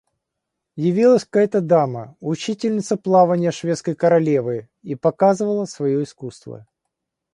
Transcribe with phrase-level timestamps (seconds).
[0.77, 6.65] Явилась какая-то дама, учительница плаванья Шведской королевы, и показывала свое искусство.